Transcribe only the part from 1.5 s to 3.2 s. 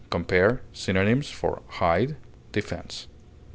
HIDE; DEFENSE.